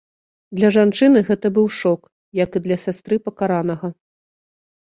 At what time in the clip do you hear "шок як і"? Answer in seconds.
1.79-2.63